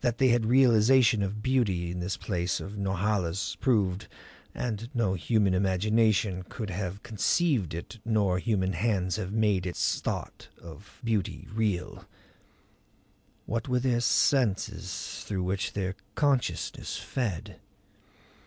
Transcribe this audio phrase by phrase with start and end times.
[0.00, 4.08] That they had realization of beauty this palace of Norhala's proved
[4.54, 10.48] and no human imagination could have conceived it nor human hands have made its thought
[10.58, 12.06] of beauty real.
[13.44, 17.60] What were their senses through which their consciousness fed?